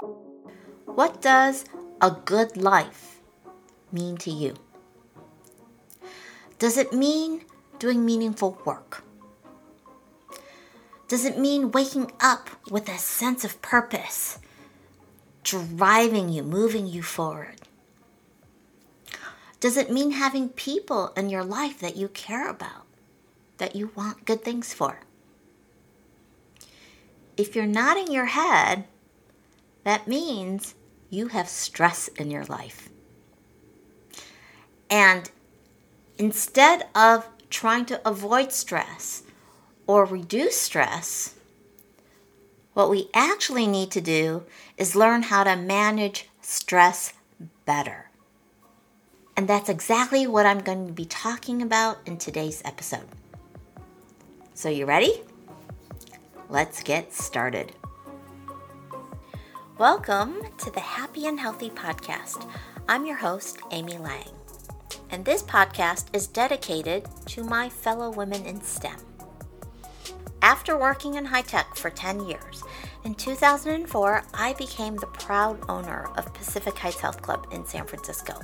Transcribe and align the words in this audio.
What 0.00 1.22
does 1.22 1.64
a 2.02 2.10
good 2.10 2.56
life 2.56 3.20
mean 3.90 4.16
to 4.18 4.30
you? 4.30 4.54
Does 6.58 6.76
it 6.76 6.92
mean 6.92 7.44
doing 7.78 8.04
meaningful 8.04 8.58
work? 8.64 9.04
Does 11.08 11.24
it 11.24 11.38
mean 11.38 11.70
waking 11.70 12.12
up 12.20 12.50
with 12.70 12.88
a 12.88 12.98
sense 12.98 13.44
of 13.44 13.62
purpose, 13.62 14.38
driving 15.42 16.28
you, 16.28 16.42
moving 16.42 16.86
you 16.86 17.02
forward? 17.02 17.60
Does 19.60 19.76
it 19.76 19.90
mean 19.90 20.10
having 20.10 20.50
people 20.50 21.12
in 21.16 21.30
your 21.30 21.44
life 21.44 21.78
that 21.80 21.96
you 21.96 22.08
care 22.08 22.50
about, 22.50 22.84
that 23.56 23.76
you 23.76 23.92
want 23.94 24.26
good 24.26 24.42
things 24.44 24.74
for? 24.74 25.00
If 27.36 27.54
you're 27.54 27.66
nodding 27.66 28.12
your 28.12 28.26
head, 28.26 28.84
that 29.86 30.08
means 30.08 30.74
you 31.10 31.28
have 31.28 31.48
stress 31.48 32.08
in 32.08 32.28
your 32.28 32.44
life. 32.46 32.88
And 34.90 35.30
instead 36.18 36.88
of 36.92 37.28
trying 37.50 37.84
to 37.86 38.08
avoid 38.08 38.50
stress 38.50 39.22
or 39.86 40.04
reduce 40.04 40.60
stress, 40.60 41.36
what 42.74 42.90
we 42.90 43.08
actually 43.14 43.68
need 43.68 43.92
to 43.92 44.00
do 44.00 44.42
is 44.76 44.96
learn 44.96 45.22
how 45.22 45.44
to 45.44 45.54
manage 45.54 46.30
stress 46.40 47.12
better. 47.64 48.10
And 49.36 49.46
that's 49.46 49.68
exactly 49.68 50.26
what 50.26 50.46
I'm 50.46 50.62
going 50.62 50.88
to 50.88 50.92
be 50.92 51.04
talking 51.04 51.62
about 51.62 51.98
in 52.06 52.16
today's 52.16 52.60
episode. 52.64 53.06
So, 54.52 54.68
you 54.68 54.84
ready? 54.84 55.22
Let's 56.48 56.82
get 56.82 57.12
started. 57.12 57.72
Welcome 59.78 60.36
to 60.56 60.70
the 60.70 60.80
Happy 60.80 61.26
and 61.26 61.38
Healthy 61.38 61.68
Podcast. 61.68 62.50
I'm 62.88 63.04
your 63.04 63.18
host, 63.18 63.58
Amy 63.72 63.98
Lang, 63.98 64.30
and 65.10 65.22
this 65.22 65.42
podcast 65.42 66.06
is 66.16 66.26
dedicated 66.26 67.04
to 67.26 67.44
my 67.44 67.68
fellow 67.68 68.08
women 68.10 68.46
in 68.46 68.62
STEM. 68.62 68.96
After 70.40 70.78
working 70.78 71.16
in 71.16 71.26
high 71.26 71.42
tech 71.42 71.76
for 71.76 71.90
10 71.90 72.26
years, 72.26 72.64
in 73.04 73.14
2004, 73.16 74.22
I 74.32 74.54
became 74.54 74.96
the 74.96 75.08
proud 75.08 75.60
owner 75.68 76.08
of 76.16 76.32
Pacific 76.32 76.78
Heights 76.78 77.00
Health 77.00 77.20
Club 77.20 77.46
in 77.52 77.66
San 77.66 77.84
Francisco, 77.84 78.40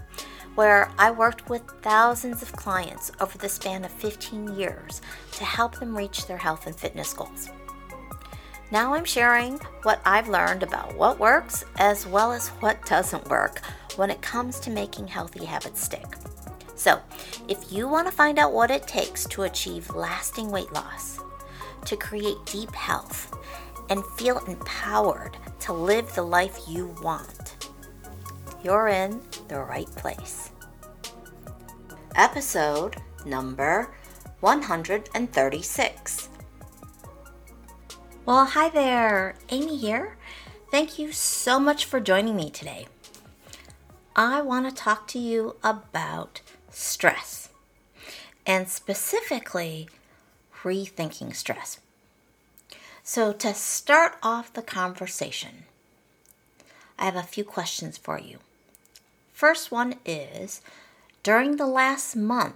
where 0.54 0.92
I 0.98 1.12
worked 1.12 1.48
with 1.48 1.62
thousands 1.80 2.42
of 2.42 2.52
clients 2.52 3.10
over 3.20 3.38
the 3.38 3.48
span 3.48 3.86
of 3.86 3.90
15 3.90 4.54
years 4.54 5.00
to 5.32 5.44
help 5.44 5.80
them 5.80 5.96
reach 5.96 6.26
their 6.26 6.36
health 6.36 6.66
and 6.66 6.76
fitness 6.76 7.14
goals. 7.14 7.48
Now 8.72 8.94
I'm 8.94 9.04
sharing 9.04 9.58
what 9.82 10.00
I've 10.06 10.30
learned 10.30 10.62
about 10.62 10.96
what 10.96 11.20
works 11.20 11.62
as 11.76 12.06
well 12.06 12.32
as 12.32 12.48
what 12.60 12.82
doesn't 12.86 13.28
work 13.28 13.60
when 13.96 14.08
it 14.08 14.22
comes 14.22 14.58
to 14.60 14.70
making 14.70 15.08
healthy 15.08 15.44
habits 15.44 15.84
stick. 15.84 16.06
So, 16.74 16.98
if 17.48 17.70
you 17.70 17.86
want 17.86 18.06
to 18.06 18.12
find 18.12 18.38
out 18.38 18.54
what 18.54 18.70
it 18.70 18.86
takes 18.86 19.26
to 19.26 19.42
achieve 19.42 19.94
lasting 19.94 20.50
weight 20.50 20.72
loss, 20.72 21.18
to 21.84 21.98
create 21.98 22.38
deep 22.46 22.74
health, 22.74 23.36
and 23.90 24.02
feel 24.16 24.38
empowered 24.46 25.36
to 25.60 25.74
live 25.74 26.10
the 26.14 26.22
life 26.22 26.58
you 26.66 26.96
want, 27.02 27.68
you're 28.64 28.88
in 28.88 29.20
the 29.48 29.60
right 29.60 29.90
place. 29.96 30.50
Episode 32.16 32.96
number 33.26 33.94
136 34.40 36.28
well, 38.24 38.44
hi 38.44 38.68
there, 38.68 39.34
Amy 39.48 39.76
here. 39.76 40.16
Thank 40.70 40.96
you 40.96 41.10
so 41.10 41.58
much 41.58 41.84
for 41.84 41.98
joining 41.98 42.36
me 42.36 42.50
today. 42.50 42.86
I 44.14 44.40
want 44.42 44.68
to 44.68 44.74
talk 44.74 45.08
to 45.08 45.18
you 45.18 45.56
about 45.64 46.40
stress 46.70 47.48
and 48.46 48.68
specifically 48.68 49.88
rethinking 50.62 51.34
stress. 51.34 51.80
So, 53.02 53.32
to 53.32 53.52
start 53.54 54.18
off 54.22 54.52
the 54.52 54.62
conversation, 54.62 55.64
I 56.96 57.06
have 57.06 57.16
a 57.16 57.22
few 57.24 57.42
questions 57.42 57.98
for 57.98 58.20
you. 58.20 58.38
First 59.32 59.72
one 59.72 59.96
is 60.06 60.60
during 61.24 61.56
the 61.56 61.66
last 61.66 62.14
month, 62.14 62.54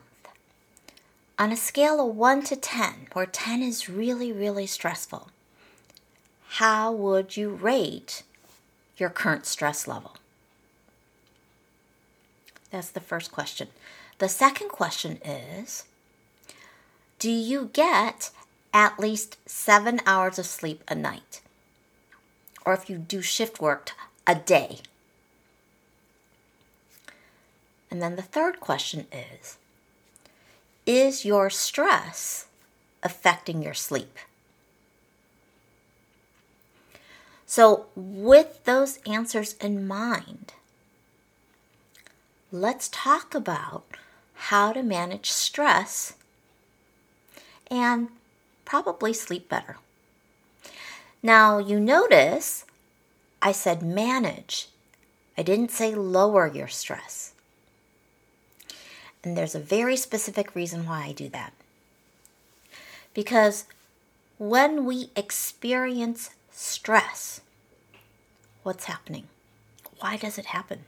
on 1.37 1.51
a 1.51 1.57
scale 1.57 2.01
of 2.09 2.15
1 2.15 2.45
to 2.45 2.57
10, 2.57 3.09
where 3.15 3.27
10 3.27 3.63
is 3.63 3.89
really, 3.89 4.31
really 4.31 4.67
stressful, 4.67 5.31
how 6.57 6.91
would 6.91 7.37
you 7.37 7.51
rate 7.51 8.23
your 8.97 9.11
current 9.11 9.45
stress 9.45 9.87
level? 9.87 10.17
That's 12.71 12.89
the 12.89 13.01
first 13.01 13.31
question. 13.31 13.69
The 14.21 14.31
second 14.31 14.71
question 14.71 15.19
is 15.23 15.85
Do 17.19 17.31
you 17.31 17.69
get 17.75 18.31
at 18.73 18.99
least 18.99 19.37
seven 19.47 20.01
hours 20.07 20.39
of 20.39 20.47
sleep 20.47 20.83
a 20.89 20.95
night? 20.95 21.43
Or 22.65 22.73
if 22.73 22.89
you 22.89 22.97
do 22.97 23.21
shift 23.21 23.61
work, 23.61 23.93
a 24.27 24.35
day? 24.35 24.79
And 27.91 28.01
then 28.01 28.17
the 28.17 28.23
third 28.23 28.61
question 28.61 29.07
is 29.13 29.59
Is 30.87 31.23
your 31.23 31.51
stress 31.51 32.47
affecting 33.03 33.63
your 33.63 33.75
sleep? 33.75 34.17
So, 37.47 37.87
with 37.95 38.65
those 38.65 38.99
answers 39.07 39.55
in 39.55 39.87
mind, 39.87 40.53
let's 42.51 42.89
talk 42.89 43.35
about 43.35 43.85
how 44.35 44.73
to 44.73 44.83
manage 44.83 45.31
stress 45.31 46.15
and 47.71 48.09
probably 48.65 49.13
sleep 49.13 49.49
better. 49.49 49.77
Now, 51.23 51.59
you 51.59 51.79
notice 51.79 52.65
I 53.41 53.53
said 53.53 53.81
manage, 53.81 54.69
I 55.39 55.43
didn't 55.43 55.71
say 55.71 55.95
lower 55.95 56.49
your 56.49 56.69
stress. 56.69 57.33
And 59.23 59.37
there's 59.37 59.55
a 59.55 59.61
very 59.61 59.97
specific 59.97 60.55
reason 60.55 60.87
why 60.87 61.05
I 61.07 61.13
do 61.13 61.29
that. 61.29 61.53
Because 63.15 63.67
when 64.39 64.85
we 64.85 65.11
experience 65.17 66.31
stress. 66.57 67.43
What's 68.63 68.87
happening? 68.87 69.29
Why 70.01 70.17
does 70.17 70.39
it 70.39 70.47
happen? 70.47 70.85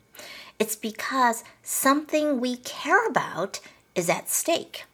It's 0.58 0.74
because 0.74 1.44
something 1.62 2.40
we 2.40 2.56
care 2.56 3.06
about 3.06 3.60
is 3.94 4.08
at 4.08 4.30
stake. 4.30 4.84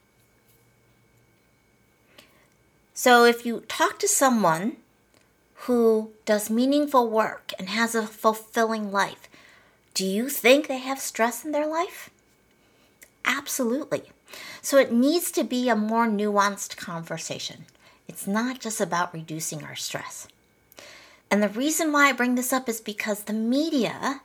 So 2.93 3.23
if 3.25 3.45
you 3.45 3.61
talk 3.67 3.99
to 3.99 4.07
someone 4.07 4.77
who 5.65 6.11
does 6.25 6.49
meaningful 6.49 7.09
work 7.09 7.51
and 7.57 7.69
has 7.69 7.95
a 7.95 8.05
fulfilling 8.05 8.91
life, 8.91 9.29
do 9.93 10.05
you 10.05 10.29
think 10.29 10.67
they 10.67 10.79
have 10.79 10.99
stress 10.99 11.43
in 11.45 11.51
their 11.51 11.67
life? 11.67 12.09
Absolutely. 13.23 14.03
So 14.61 14.77
it 14.77 14.91
needs 14.91 15.31
to 15.31 15.43
be 15.43 15.69
a 15.69 15.75
more 15.75 16.07
nuanced 16.07 16.77
conversation. 16.77 17.65
It's 18.07 18.27
not 18.27 18.59
just 18.59 18.81
about 18.81 19.13
reducing 19.13 19.63
our 19.63 19.75
stress. 19.75 20.27
And 21.29 21.41
the 21.41 21.49
reason 21.49 21.91
why 21.91 22.09
I 22.09 22.13
bring 22.13 22.35
this 22.35 22.53
up 22.53 22.69
is 22.69 22.79
because 22.79 23.23
the 23.23 23.33
media 23.33 24.21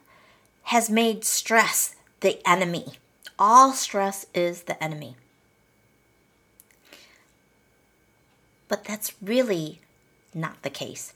has 0.64 0.90
made 0.90 1.24
stress 1.24 1.94
the 2.20 2.46
enemy. 2.48 2.94
All 3.38 3.72
stress 3.72 4.26
is 4.34 4.62
the 4.62 4.82
enemy. 4.82 5.16
But 8.68 8.84
that's 8.84 9.14
really 9.20 9.80
not 10.34 10.62
the 10.62 10.70
case. 10.70 11.14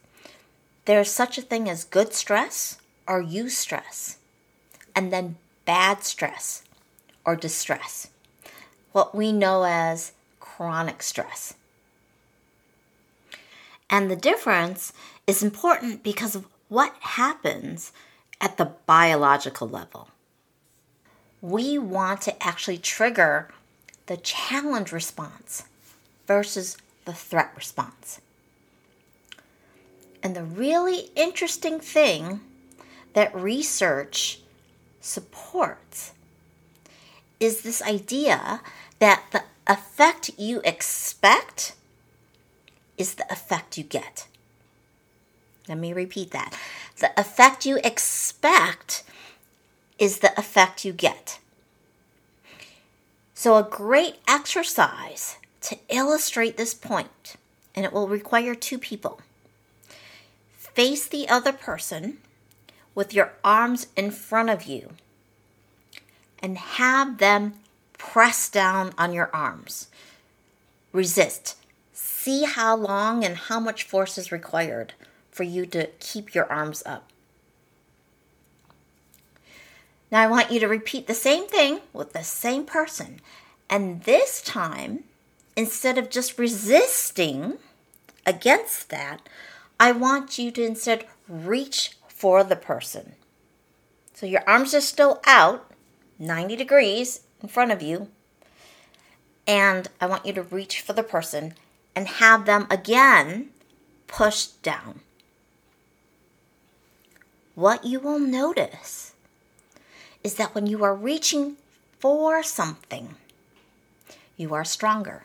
There's 0.86 1.10
such 1.10 1.38
a 1.38 1.42
thing 1.42 1.68
as 1.68 1.84
good 1.84 2.12
stress 2.12 2.78
or 3.06 3.22
eustress, 3.22 4.16
and 4.94 5.12
then 5.12 5.36
bad 5.64 6.04
stress 6.04 6.62
or 7.24 7.36
distress, 7.36 8.08
what 8.92 9.14
we 9.14 9.32
know 9.32 9.64
as 9.64 10.12
chronic 10.40 11.02
stress. 11.02 11.54
And 13.94 14.10
the 14.10 14.16
difference 14.16 14.92
is 15.24 15.40
important 15.40 16.02
because 16.02 16.34
of 16.34 16.48
what 16.68 16.96
happens 16.98 17.92
at 18.40 18.56
the 18.56 18.72
biological 18.86 19.68
level. 19.68 20.08
We 21.40 21.78
want 21.78 22.20
to 22.22 22.42
actually 22.42 22.78
trigger 22.78 23.50
the 24.06 24.16
challenge 24.16 24.90
response 24.90 25.62
versus 26.26 26.76
the 27.04 27.12
threat 27.12 27.52
response. 27.54 28.20
And 30.24 30.34
the 30.34 30.42
really 30.42 31.10
interesting 31.14 31.78
thing 31.78 32.40
that 33.12 33.32
research 33.32 34.40
supports 35.00 36.14
is 37.38 37.62
this 37.62 37.80
idea 37.80 38.60
that 38.98 39.22
the 39.30 39.44
effect 39.68 40.32
you 40.36 40.62
expect 40.64 41.74
is 42.96 43.14
the 43.14 43.30
effect 43.30 43.76
you 43.78 43.84
get. 43.84 44.26
Let 45.68 45.78
me 45.78 45.92
repeat 45.92 46.30
that. 46.32 46.58
The 46.98 47.18
effect 47.18 47.64
you 47.64 47.78
expect 47.82 49.02
is 49.98 50.18
the 50.18 50.38
effect 50.38 50.84
you 50.84 50.92
get. 50.92 51.38
So, 53.34 53.56
a 53.56 53.62
great 53.62 54.16
exercise 54.28 55.38
to 55.62 55.78
illustrate 55.88 56.56
this 56.56 56.74
point, 56.74 57.36
and 57.74 57.84
it 57.84 57.92
will 57.92 58.08
require 58.08 58.54
two 58.54 58.78
people. 58.78 59.20
Face 60.56 61.06
the 61.06 61.28
other 61.28 61.52
person 61.52 62.18
with 62.94 63.14
your 63.14 63.32
arms 63.42 63.88
in 63.96 64.10
front 64.10 64.50
of 64.50 64.64
you 64.64 64.90
and 66.40 66.58
have 66.58 67.18
them 67.18 67.54
press 67.96 68.48
down 68.48 68.92
on 68.98 69.12
your 69.12 69.30
arms. 69.32 69.88
Resist. 70.92 71.56
See 72.24 72.44
how 72.44 72.74
long 72.74 73.22
and 73.22 73.36
how 73.36 73.60
much 73.60 73.82
force 73.82 74.16
is 74.16 74.32
required 74.32 74.94
for 75.30 75.42
you 75.42 75.66
to 75.66 75.88
keep 76.00 76.34
your 76.34 76.50
arms 76.50 76.82
up. 76.86 77.10
Now, 80.10 80.22
I 80.22 80.26
want 80.26 80.50
you 80.50 80.58
to 80.60 80.66
repeat 80.66 81.06
the 81.06 81.12
same 81.12 81.46
thing 81.46 81.80
with 81.92 82.14
the 82.14 82.24
same 82.24 82.64
person. 82.64 83.20
And 83.68 84.04
this 84.04 84.40
time, 84.40 85.04
instead 85.54 85.98
of 85.98 86.08
just 86.08 86.38
resisting 86.38 87.58
against 88.24 88.88
that, 88.88 89.28
I 89.78 89.92
want 89.92 90.38
you 90.38 90.50
to 90.52 90.64
instead 90.64 91.04
reach 91.28 91.98
for 92.08 92.42
the 92.42 92.56
person. 92.56 93.16
So 94.14 94.24
your 94.24 94.44
arms 94.48 94.72
are 94.72 94.80
still 94.80 95.20
out, 95.26 95.70
90 96.18 96.56
degrees 96.56 97.20
in 97.42 97.50
front 97.50 97.70
of 97.70 97.82
you. 97.82 98.08
And 99.46 99.88
I 100.00 100.06
want 100.06 100.24
you 100.24 100.32
to 100.32 100.42
reach 100.42 100.80
for 100.80 100.94
the 100.94 101.02
person 101.02 101.52
and 101.94 102.06
have 102.08 102.46
them 102.46 102.66
again 102.70 103.50
pushed 104.06 104.62
down. 104.62 105.00
What 107.54 107.84
you 107.84 108.00
will 108.00 108.18
notice 108.18 109.12
is 110.22 110.34
that 110.34 110.54
when 110.54 110.66
you 110.66 110.82
are 110.82 110.94
reaching 110.94 111.56
for 112.00 112.42
something, 112.42 113.14
you 114.36 114.54
are 114.54 114.64
stronger. 114.64 115.24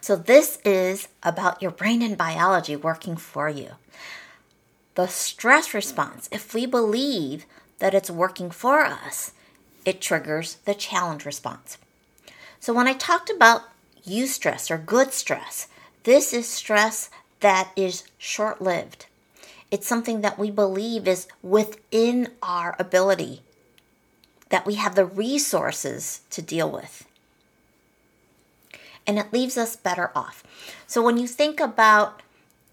So, 0.00 0.16
this 0.16 0.58
is 0.64 1.08
about 1.22 1.60
your 1.60 1.70
brain 1.70 2.00
and 2.00 2.16
biology 2.16 2.76
working 2.76 3.16
for 3.16 3.48
you. 3.48 3.72
The 4.94 5.06
stress 5.06 5.74
response, 5.74 6.28
if 6.32 6.54
we 6.54 6.64
believe 6.64 7.44
that 7.78 7.94
it's 7.94 8.10
working 8.10 8.50
for 8.50 8.84
us, 8.84 9.32
it 9.84 10.00
triggers 10.00 10.54
the 10.64 10.74
challenge 10.74 11.26
response. 11.26 11.76
So, 12.58 12.72
when 12.72 12.88
I 12.88 12.94
talked 12.94 13.28
about 13.28 13.64
eustress 14.08 14.70
or 14.70 14.78
good 14.78 15.12
stress, 15.12 15.68
this 16.04 16.32
is 16.32 16.48
stress 16.48 17.10
that 17.40 17.70
is 17.76 18.04
short 18.18 18.60
lived. 18.60 19.06
It's 19.70 19.86
something 19.86 20.22
that 20.22 20.38
we 20.38 20.50
believe 20.50 21.06
is 21.06 21.28
within 21.42 22.28
our 22.42 22.74
ability, 22.78 23.42
that 24.48 24.66
we 24.66 24.74
have 24.76 24.94
the 24.94 25.04
resources 25.04 26.22
to 26.30 26.40
deal 26.40 26.70
with. 26.70 27.06
And 29.06 29.18
it 29.18 29.32
leaves 29.32 29.56
us 29.56 29.76
better 29.76 30.10
off. 30.14 30.42
So 30.86 31.02
when 31.02 31.18
you 31.18 31.26
think 31.26 31.60
about 31.60 32.22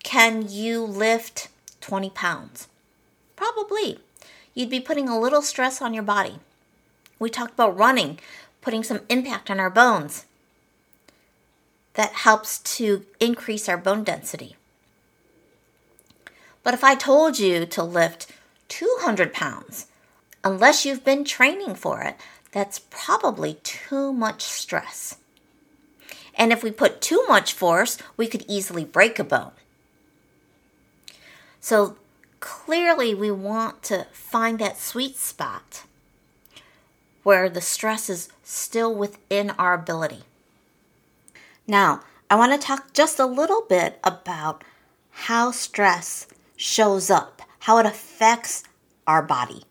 can 0.04 0.48
you 0.50 0.84
lift 0.84 1.50
20 1.82 2.12
pounds? 2.12 2.68
Probably. 3.36 4.00
You'd 4.54 4.70
be 4.70 4.80
putting 4.80 5.10
a 5.10 5.20
little 5.20 5.42
stress 5.42 5.82
on 5.82 5.94
your 5.94 6.04
body. 6.04 6.40
We 7.20 7.30
talked 7.30 7.56
about 7.56 7.78
running, 7.78 8.20
putting 8.62 8.84
some 8.84 9.02
impact 9.10 9.50
on 9.50 9.60
our 9.60 9.70
bones. 9.70 10.26
That 11.96 12.12
helps 12.12 12.60
to 12.78 13.06
increase 13.20 13.68
our 13.68 13.78
bone 13.78 14.04
density. 14.04 14.56
But 16.64 16.74
if 16.74 16.84
I 16.84 16.96
told 16.96 17.40
you 17.40 17.66
to 17.66 17.84
lift 17.84 18.32
200 18.70 19.34
pounds, 19.34 19.88
unless 20.44 20.86
you've 20.86 21.06
been 21.06 21.24
training 21.24 21.76
for 21.76 22.02
it, 22.02 22.16
that's 22.52 22.80
probably 22.90 23.56
too 23.64 24.12
much 24.14 24.44
stress. 24.44 25.18
And 26.36 26.52
if 26.52 26.64
we 26.64 26.72
put 26.72 27.02
too 27.02 27.24
much 27.28 27.54
force, 27.54 27.98
we 28.18 28.28
could 28.28 28.46
easily 28.48 28.84
break 28.84 29.20
a 29.20 29.24
bone. 29.24 29.52
So 31.62 31.98
clearly, 32.40 33.16
we 33.16 33.32
want 33.32 33.84
to 33.84 34.08
find 34.12 34.60
that 34.60 34.78
sweet 34.78 35.18
spot 35.18 35.84
where 37.24 37.50
the 37.50 37.62
stress 37.62 38.10
is 38.10 38.30
still 38.44 38.94
within 38.94 39.50
our 39.52 39.74
ability. 39.74 40.24
Now, 41.68 42.02
I 42.30 42.36
want 42.36 42.60
to 42.60 42.68
talk 42.68 42.94
just 42.94 43.20
a 43.20 43.26
little 43.26 43.62
bit 43.62 44.00
about 44.04 44.64
how 45.12 45.52
stress 45.52 46.28
shows 46.56 47.10
up, 47.10 47.42
how 47.60 47.78
it 47.80 47.86
affects 47.86 48.64
our 49.08 49.22
body. 49.22 49.64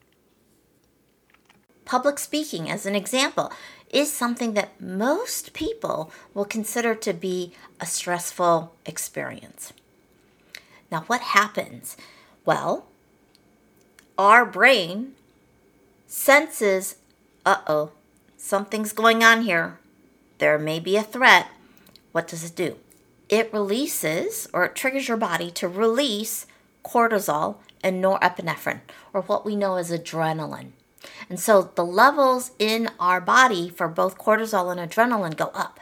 Public 1.85 2.19
speaking, 2.19 2.71
as 2.71 2.87
an 2.87 2.95
example, 2.95 3.53
is 3.91 4.13
something 4.13 4.55
that 4.55 4.81
most 4.81 5.53
people 5.53 6.11
will 6.33 6.45
consider 6.45 6.95
to 6.97 7.13
be 7.13 7.53
a 7.81 7.87
stressful 7.87 8.75
experience. 8.87 9.73
Now, 10.91 11.05
what 11.07 11.21
happens? 11.21 11.97
Well, 12.45 12.87
our 14.19 14.45
brain 14.45 15.15
senses, 16.07 16.97
uh 17.45 17.59
oh, 17.67 17.91
something's 18.37 18.93
going 18.93 19.23
on 19.23 19.43
here. 19.43 19.79
There 20.39 20.59
may 20.59 20.81
be 20.81 20.97
a 20.97 21.03
threat. 21.03 21.47
What 22.15 22.29
does 22.29 22.45
it 22.45 22.55
do? 22.55 22.77
It 23.29 23.53
releases 23.53 24.49
or 24.53 24.65
it 24.65 24.77
triggers 24.77 25.09
your 25.09 25.17
body 25.17 25.51
to 25.51 25.67
release 25.67 26.47
cortisol, 26.85 27.57
and 27.83 28.03
norepinephrine, 28.03 28.81
or 29.13 29.23
what 29.23 29.45
we 29.45 29.57
know 29.57 29.77
as 29.77 29.91
adrenaline. 29.91 30.71
And 31.29 31.41
so 31.41 31.71
the 31.75 31.85
levels 31.85 32.53
in 32.59 32.91
our 33.01 33.21
body 33.21 33.69
for 33.69 33.89
both 33.89 34.19
cortisol 34.19 34.71
and 34.71 34.81
adrenaline 34.81 35.37
go 35.37 35.47
up. 35.55 35.81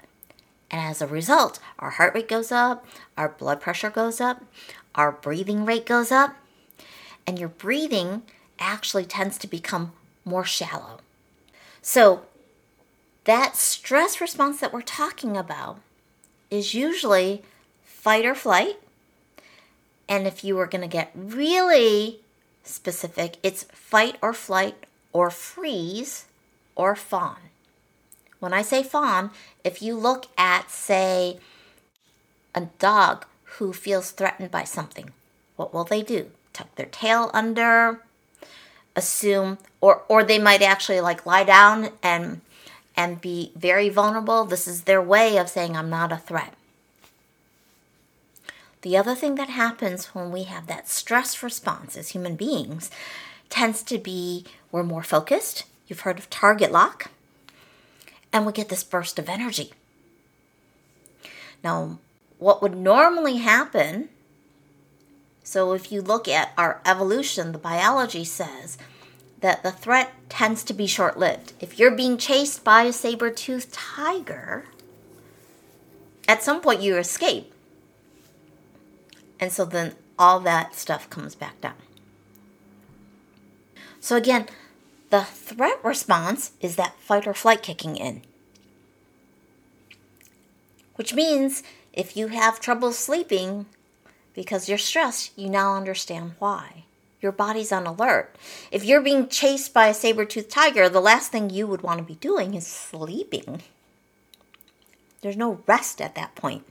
And 0.70 0.81
as 0.81 1.02
a 1.02 1.06
result, 1.06 1.58
our 1.79 1.90
heart 1.90 2.14
rate 2.14 2.29
goes 2.29 2.50
up, 2.50 2.87
our 3.17 3.29
blood 3.29 3.61
pressure 3.61 3.90
goes 3.90 4.20
up, 4.20 4.43
our 4.94 5.12
breathing 5.12 5.67
rate 5.67 5.84
goes 5.84 6.11
up, 6.11 6.37
and 7.26 7.38
your 7.38 7.50
breathing 7.50 8.23
actually 8.58 9.05
tends 9.05 9.37
to 9.38 9.46
become 9.46 9.93
more 10.25 10.44
shallow. 10.44 11.00
So, 11.82 12.23
that 13.25 13.56
stress 13.56 14.20
response 14.20 14.61
that 14.61 14.73
we're 14.73 14.82
talking 14.82 15.37
about 15.37 15.79
is 16.53 16.75
usually 16.75 17.43
fight 17.85 18.25
or 18.25 18.35
flight 18.35 18.77
and 20.13 20.27
if 20.27 20.45
you 20.45 20.57
were 20.57 20.67
going 20.67 20.83
to 20.83 20.89
get 20.89 21.11
really 21.15 22.21
specific, 22.65 23.39
it's 23.43 23.65
fight 23.73 24.17
or 24.21 24.35
flight 24.35 24.75
or 25.11 25.31
freeze 25.31 26.27
or 26.77 26.94
fawn. 26.94 27.39
When 28.39 28.53
I 28.53 28.61
say 28.61 28.82
fawn, 28.82 29.31
if 29.65 29.81
you 29.81 29.94
look 29.94 30.27
at, 30.37 30.71
say, 30.71 31.39
a 32.55 32.63
dog 32.79 33.25
who 33.56 33.73
feels 33.73 34.11
threatened 34.11 34.51
by 34.51 34.65
something, 34.65 35.13
what 35.56 35.73
will 35.73 35.85
they 35.85 36.03
do? 36.03 36.31
Tuck 36.53 36.75
their 36.75 36.87
tail 36.87 37.31
under, 37.32 38.01
assume, 38.94 39.56
or, 39.81 40.03
or 40.09 40.25
they 40.25 40.39
might 40.39 40.61
actually 40.61 41.01
like 41.01 41.25
lie 41.25 41.44
down 41.44 41.89
and 42.03 42.43
and 42.96 43.20
be 43.20 43.53
very 43.56 43.89
vulnerable. 43.89 44.44
This 44.44 44.67
is 44.69 44.82
their 44.82 45.03
way 45.03 45.37
of 45.37 45.49
saying, 45.49 45.77
I'm 45.77 45.91
not 45.91 46.13
a 46.13 46.17
threat. 46.17 46.55
The 48.82 48.96
other 48.96 49.15
thing 49.15 49.37
that 49.37 49.49
happens 49.49 50.06
when 50.06 50.32
we 50.32 50.43
have 50.44 50.67
that 50.67 50.89
stress 50.89 51.43
response 51.43 51.96
as 51.96 52.11
human 52.11 52.34
beings 52.34 52.91
tends 53.49 53.82
to 53.84 53.99
be 53.99 54.44
we're 54.72 54.82
more 54.82 55.03
focused. 55.03 55.65
You've 55.87 56.01
heard 56.01 56.19
of 56.19 56.31
target 56.31 56.72
lock. 56.72 57.11
And 58.32 58.46
we 58.46 58.53
get 58.53 58.70
this 58.70 58.82
burst 58.82 59.19
of 59.19 59.29
energy. 59.29 59.72
Now, 61.63 61.99
what 62.39 62.63
would 62.63 62.77
normally 62.77 63.37
happen, 63.37 64.08
so 65.44 65.75
if 65.75 65.93
you 65.93 66.03
look 66.03 66.27
at 66.27 66.53
our 66.56 66.81
evolution, 66.84 67.53
the 67.53 67.58
biology 67.58 68.25
says 68.25 68.79
that 69.43 69.63
the 69.63 69.70
threat 69.70 70.13
tends 70.29 70.65
to 70.65 70.75
be 70.75 70.87
short 70.87 71.19
lived. 71.19 71.53
If 71.61 71.79
you're 71.79 71.94
being 71.94 72.17
chased 72.17 72.65
by 72.65 72.84
a 72.84 72.93
saber 72.93 73.31
toothed 73.31 73.72
tiger, 73.72 74.65
at 76.27 76.43
some 76.43 76.61
point 76.61 76.81
you 76.81 76.96
escape 76.96 77.53
and 79.43 79.53
so 79.53 79.65
then 79.65 79.96
all 80.20 80.39
that 80.39 80.72
stuff 80.72 81.11
comes 81.11 81.34
back 81.34 81.61
down. 81.61 81.75
So 83.99 84.15
again, 84.15 84.46
the 85.11 85.25
threat 85.25 85.84
response 85.84 86.53
is 86.61 86.77
that 86.77 86.94
fight 87.01 87.27
or 87.27 87.34
flight 87.34 87.61
kicking 87.61 87.96
in. 87.96 88.22
Which 90.94 91.13
means 91.13 91.65
if 91.93 92.17
you 92.17 92.29
have 92.29 92.61
trouble 92.61 92.93
sleeping 92.93 93.67
because 94.32 94.69
you're 94.69 94.79
stressed, 94.79 95.37
you 95.37 95.51
now 95.51 95.75
understand 95.75 96.37
why. 96.39 96.84
Your 97.22 97.32
body's 97.32 97.70
on 97.70 97.86
alert. 97.86 98.34
If 98.72 98.84
you're 98.84 99.00
being 99.00 99.29
chased 99.29 99.72
by 99.72 99.86
a 99.86 99.94
saber 99.94 100.24
toothed 100.24 100.50
tiger, 100.50 100.88
the 100.88 101.00
last 101.00 101.31
thing 101.31 101.48
you 101.48 101.69
would 101.69 101.82
want 101.82 101.98
to 101.98 102.05
be 102.05 102.17
doing 102.17 102.55
is 102.55 102.67
sleeping. 102.67 103.62
There's 105.20 105.36
no 105.36 105.62
rest 105.69 106.00
at 106.00 106.17
that 106.17 106.34
point. 106.34 106.64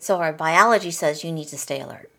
So 0.00 0.16
our 0.16 0.32
biology 0.32 0.90
says 0.90 1.22
you 1.22 1.30
need 1.30 1.46
to 1.48 1.58
stay 1.58 1.80
alert. 1.80 2.10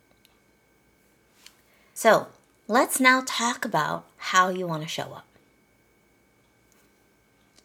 So 1.93 2.27
let's 2.69 3.01
now 3.01 3.23
talk 3.25 3.65
about 3.65 4.05
how 4.17 4.47
you 4.47 4.65
want 4.65 4.83
to 4.83 4.87
show 4.87 5.11
up. 5.11 5.25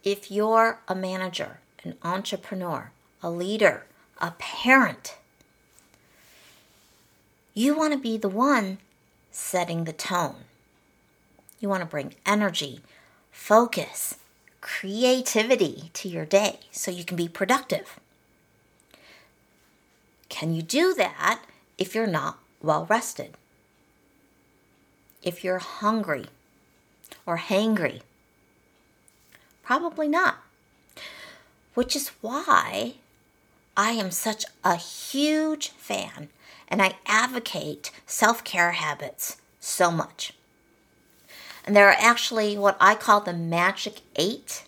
If 0.03 0.29
you're 0.29 0.79
a 0.87 0.95
manager, 0.95 1.59
an 1.83 1.95
entrepreneur, 2.03 2.91
a 3.23 3.29
leader, 3.29 3.85
a 4.19 4.31
parent, 4.31 5.15
you 7.53 7.75
want 7.75 7.93
to 7.93 7.99
be 7.99 8.17
the 8.17 8.29
one 8.29 8.79
setting 9.37 9.83
the 9.83 9.93
tone. 9.93 10.35
You 11.59 11.69
want 11.69 11.81
to 11.81 11.85
bring 11.85 12.15
energy, 12.25 12.81
focus, 13.31 14.17
creativity 14.61 15.91
to 15.93 16.09
your 16.09 16.25
day 16.25 16.59
so 16.71 16.89
you 16.89 17.05
can 17.05 17.15
be 17.15 17.29
productive. 17.29 17.99
Can 20.27 20.53
you 20.53 20.63
do 20.63 20.93
that 20.95 21.43
if 21.77 21.93
you're 21.93 22.07
not 22.07 22.39
well 22.61 22.87
rested? 22.89 23.37
If 25.21 25.43
you're 25.43 25.59
hungry 25.59 26.25
or 27.25 27.37
hangry? 27.37 28.01
Probably 29.63 30.07
not. 30.07 30.37
Which 31.75 31.95
is 31.95 32.11
why 32.21 32.95
I 33.77 33.91
am 33.91 34.09
such 34.09 34.45
a 34.63 34.75
huge 34.75 35.69
fan 35.69 36.29
and 36.67 36.81
I 36.81 36.95
advocate 37.05 37.91
self 38.05 38.43
care 38.43 38.71
habits 38.71 39.37
so 39.59 39.91
much. 39.91 40.33
And 41.65 41.75
there 41.75 41.89
are 41.89 41.97
actually 41.99 42.57
what 42.57 42.77
I 42.79 42.95
call 42.95 43.21
the 43.21 43.33
magic 43.33 44.01
eight 44.15 44.63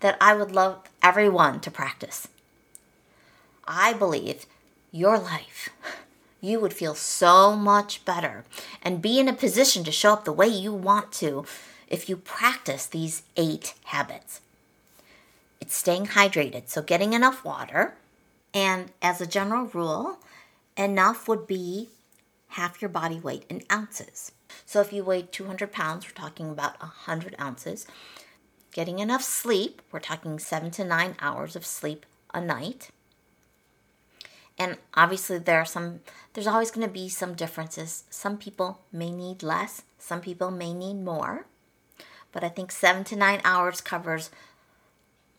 that 0.00 0.16
I 0.20 0.34
would 0.34 0.52
love 0.52 0.78
everyone 1.02 1.60
to 1.60 1.70
practice. 1.70 2.28
I 3.66 3.92
believe 3.92 4.46
your 4.90 5.18
life, 5.18 5.68
you 6.40 6.60
would 6.60 6.72
feel 6.72 6.94
so 6.94 7.54
much 7.54 8.04
better 8.04 8.44
and 8.82 9.02
be 9.02 9.18
in 9.18 9.28
a 9.28 9.32
position 9.32 9.84
to 9.84 9.92
show 9.92 10.12
up 10.12 10.24
the 10.24 10.32
way 10.32 10.48
you 10.48 10.72
want 10.72 11.12
to 11.12 11.44
if 11.88 12.08
you 12.08 12.16
practice 12.16 12.86
these 12.86 13.22
eight 13.36 13.74
habits. 13.84 14.40
It's 15.60 15.76
staying 15.76 16.08
hydrated, 16.08 16.68
so 16.68 16.82
getting 16.82 17.12
enough 17.12 17.44
water. 17.44 17.94
And 18.52 18.90
as 19.00 19.20
a 19.20 19.26
general 19.26 19.66
rule, 19.66 20.18
enough 20.76 21.28
would 21.28 21.46
be 21.46 21.88
half 22.48 22.82
your 22.82 22.88
body 22.88 23.18
weight 23.18 23.44
in 23.48 23.62
ounces. 23.70 24.32
So 24.66 24.80
if 24.80 24.92
you 24.92 25.04
weigh 25.04 25.22
200 25.22 25.72
pounds, 25.72 26.06
we're 26.06 26.12
talking 26.12 26.50
about 26.50 26.80
100 26.80 27.34
ounces. 27.40 27.86
Getting 28.72 28.98
enough 28.98 29.22
sleep, 29.22 29.82
we're 29.90 30.00
talking 30.00 30.38
seven 30.38 30.70
to 30.72 30.84
nine 30.84 31.16
hours 31.20 31.56
of 31.56 31.66
sleep 31.66 32.06
a 32.32 32.40
night. 32.40 32.90
And 34.58 34.76
obviously, 34.94 35.38
there 35.38 35.58
are 35.58 35.66
some, 35.66 36.00
there's 36.32 36.46
always 36.46 36.70
going 36.70 36.86
to 36.86 36.92
be 36.92 37.08
some 37.08 37.34
differences. 37.34 38.04
Some 38.10 38.36
people 38.36 38.80
may 38.92 39.10
need 39.10 39.42
less, 39.42 39.82
some 39.98 40.20
people 40.20 40.50
may 40.50 40.74
need 40.74 41.02
more. 41.02 41.46
But 42.32 42.44
I 42.44 42.48
think 42.48 42.72
seven 42.72 43.04
to 43.04 43.16
nine 43.16 43.40
hours 43.44 43.80
covers 43.80 44.30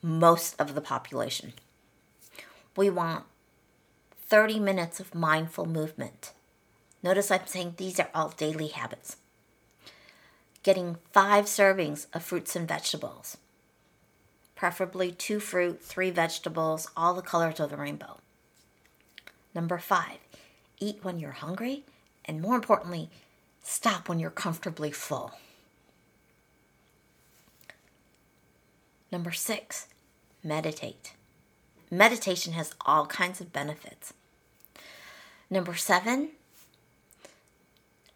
most 0.01 0.59
of 0.59 0.75
the 0.75 0.81
population. 0.81 1.53
We 2.75 2.89
want 2.89 3.25
30 4.33 4.57
minutes 4.57 4.99
of 4.99 5.13
mindful 5.13 5.67
movement. 5.67 6.31
Notice 7.03 7.29
I'm 7.29 7.45
saying 7.45 7.75
these 7.77 7.99
are 7.99 8.09
all 8.15 8.29
daily 8.29 8.69
habits. 8.69 9.17
Getting 10.63 10.97
five 11.11 11.45
servings 11.45 12.07
of 12.13 12.23
fruits 12.23 12.55
and 12.55 12.67
vegetables, 12.67 13.37
preferably 14.55 15.11
two 15.11 15.39
fruit, 15.39 15.83
three 15.83 16.09
vegetables, 16.09 16.89
all 16.97 17.13
the 17.13 17.21
colors 17.21 17.59
of 17.59 17.69
the 17.69 17.77
rainbow. 17.77 18.17
Number 19.53 19.77
five, 19.77 20.17
eat 20.79 21.03
when 21.03 21.19
you're 21.19 21.33
hungry, 21.33 21.83
and 22.25 22.41
more 22.41 22.55
importantly, 22.55 23.11
stop 23.61 24.09
when 24.09 24.17
you're 24.17 24.31
comfortably 24.31 24.89
full. 24.89 25.33
Number 29.11 29.31
six, 29.31 29.89
meditate. 30.43 31.13
Meditation 31.91 32.53
has 32.53 32.73
all 32.83 33.05
kinds 33.05 33.39
of 33.39 33.53
benefits. 33.53 34.11
Number 35.53 35.75
seven, 35.75 36.29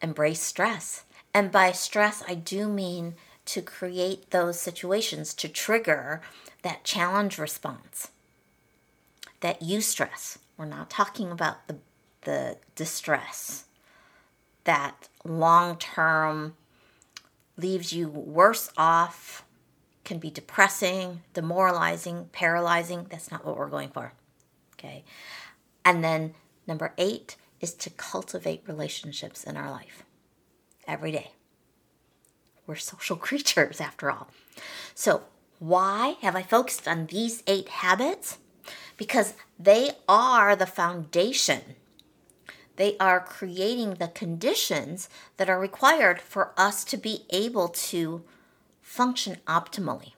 embrace 0.01 0.41
stress. 0.41 1.03
And 1.36 1.51
by 1.51 1.72
stress, 1.72 2.24
I 2.27 2.34
do 2.34 2.67
mean 2.67 3.13
to 3.46 3.62
create 3.62 4.32
those 4.32 4.60
situations 4.60 5.36
to 5.36 5.48
trigger 5.48 6.24
that 6.63 6.84
challenge 6.84 7.38
response, 7.38 8.10
that 9.41 9.62
eustress. 9.62 10.39
We're 10.58 10.65
not 10.65 10.89
talking 10.89 11.32
about 11.32 11.67
the, 11.67 11.77
the 12.22 12.58
distress 12.75 13.65
that 14.63 15.08
long 15.24 15.77
term 15.77 16.56
leaves 17.56 17.94
you 17.94 18.10
worse 18.10 18.72
off, 18.77 19.46
can 20.03 20.17
be 20.17 20.32
depressing, 20.32 21.22
demoralizing, 21.36 22.29
paralyzing. 22.32 23.06
That's 23.12 23.29
not 23.29 23.46
what 23.46 23.58
we're 23.58 23.70
going 23.70 23.89
for. 23.89 24.13
Okay. 24.74 25.03
And 25.86 26.03
then 26.03 26.34
number 26.68 26.94
eight 26.98 27.36
is 27.60 27.74
to 27.74 27.90
cultivate 27.90 28.64
relationships 28.68 29.44
in 29.44 29.58
our 29.58 29.72
life 29.72 30.04
every 30.88 31.12
day. 31.12 31.32
We're 32.66 32.76
social 32.76 33.16
creatures 33.28 33.80
after 33.82 34.12
all. 34.12 34.30
So, 34.94 35.24
why 35.60 36.18
have 36.22 36.36
I 36.36 36.44
focused 36.44 36.88
on 36.88 37.08
these 37.08 37.42
eight 37.48 37.70
habits? 37.70 38.38
because 38.98 39.36
they 39.60 39.92
are 40.10 40.56
the 40.56 40.66
foundation. 40.66 41.76
They 42.76 42.98
are 43.00 43.20
creating 43.20 43.96
the 43.96 44.10
conditions 44.10 45.10
that 45.38 45.50
are 45.50 45.60
required 45.60 46.20
for 46.20 46.52
us 46.58 46.84
to 46.86 46.98
be 46.98 47.26
able 47.30 47.70
to 47.70 48.24
function 48.82 49.38
optimally. 49.48 50.14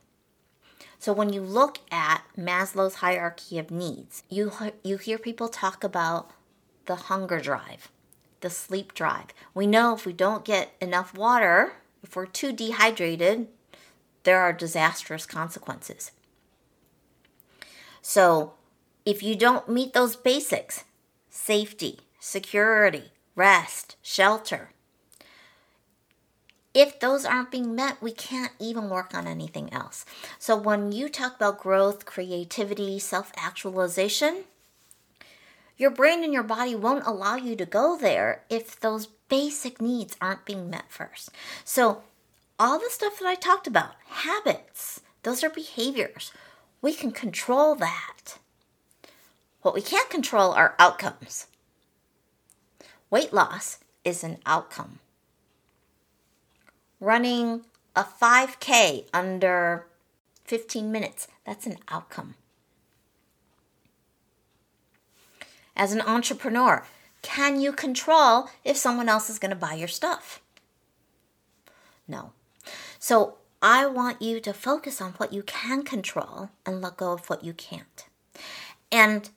So 0.98 1.13
when 1.13 1.32
you 1.32 1.41
look 1.41 1.79
at 1.91 2.24
Maslow's 2.38 2.96
hierarchy 2.96 3.58
of 3.58 3.72
needs, 3.72 4.24
you 4.29 4.51
you 4.84 4.98
hear 4.98 5.18
people 5.18 5.48
talk 5.48 5.84
about 5.84 6.32
the 6.89 6.96
hunger 6.96 7.39
drive, 7.39 7.91
the 8.41 8.50
sleep 8.50 8.96
drive. 8.96 9.27
We 9.53 9.67
know 9.67 9.93
if 9.93 10.08
we 10.08 10.12
don't 10.12 10.43
get 10.43 10.74
enough 10.81 11.15
water, 11.15 11.74
if 12.01 12.15
we're 12.15 12.25
too 12.25 12.51
dehydrated, 12.51 13.48
there 14.24 14.41
are 14.41 14.51
disastrous 14.51 15.27
consequences. 15.27 16.12
So 18.01 18.53
if 19.05 19.22
you 19.22 19.36
don't 19.36 19.69
meet 19.69 19.93
those 19.93 20.15
basics 20.15 20.84
safety, 21.29 22.00
security, 22.19 23.12
rest, 23.36 23.96
shelter 24.01 24.72
if 26.74 27.00
those 27.00 27.25
aren't 27.25 27.51
being 27.51 27.75
met, 27.75 28.01
we 28.01 28.12
can't 28.12 28.53
even 28.60 28.89
work 28.89 29.13
on 29.13 29.27
anything 29.27 29.74
else. 29.74 30.05
So, 30.38 30.55
when 30.55 30.91
you 30.91 31.10
talk 31.10 31.36
about 31.36 31.60
growth, 31.60 32.05
creativity, 32.05 33.00
self 33.00 33.31
actualization, 33.36 34.43
your 35.79 35.89
brain 35.89 36.24
and 36.24 36.33
your 36.33 36.43
body 36.43 36.75
won't 36.75 37.07
allow 37.07 37.38
you 37.38 37.55
to 37.55 37.65
go 37.65 37.98
there 37.98 38.43
if 38.50 38.79
those 38.79 39.07
basic 39.29 39.81
needs 39.81 40.15
aren't 40.21 40.45
being 40.45 40.69
met 40.69 40.91
first. 40.91 41.31
So, 41.63 42.03
all 42.59 42.77
the 42.77 42.89
stuff 42.89 43.17
that 43.17 43.27
I 43.27 43.36
talked 43.36 43.65
about, 43.65 43.95
habits, 44.05 45.00
those 45.24 45.41
are 45.43 45.50
behaviors. 45.50 46.33
We 46.81 46.93
can 46.93 47.12
control 47.12 47.75
that. 47.75 48.38
What 49.62 49.74
we 49.74 49.81
can't 49.81 50.09
control 50.09 50.51
are 50.51 50.75
outcomes. 50.77 51.48
Weight 53.09 53.31
loss 53.31 53.79
is 54.03 54.24
an 54.24 54.39
outcome. 54.45 55.00
Running 57.00 57.62
a 57.95 58.03
5K 58.03 59.05
under 59.13 59.86
15 60.43 60.91
minutes, 60.91 61.29
that's 61.45 61.65
an 61.65 61.77
outcome. 61.88 62.36
As 65.79 65.93
an 65.93 66.01
entrepreneur, 66.01 66.86
can 67.21 67.62
you 67.62 67.71
control 67.71 68.50
if 68.65 68.75
someone 68.75 69.07
else 69.07 69.29
is 69.29 69.39
going 69.39 69.51
to 69.51 69.55
buy 69.55 69.75
your 69.75 69.88
stuff? 69.88 70.41
No. 72.05 72.33
So 73.00 73.36
I 73.62 73.86
want 73.86 74.21
you 74.21 74.41
to 74.41 74.51
focus 74.51 75.00
on 75.00 75.13
what 75.13 75.31
you 75.31 75.41
can 75.41 75.83
control 75.83 76.50
and 76.65 76.81
let 76.81 76.98
go 76.98 77.13
of 77.13 77.29
what 77.29 77.45
you 77.45 77.53
can't. 77.53 78.05
And 78.91 79.29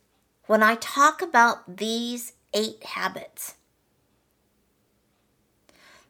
when 0.48 0.64
I 0.64 0.74
talk 0.74 1.22
about 1.22 1.76
these 1.76 2.32
eight 2.52 2.82
habits, 2.82 3.54